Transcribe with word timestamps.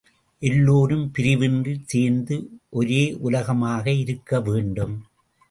எல்லோரும் 0.39 1.11
பிரிவின்றிச் 1.17 1.85
சேர்ந்து 1.85 2.37
ஒரே 2.69 3.15
உலகமாக 3.19 3.91
இருக்கவேண்டும். 3.91 4.95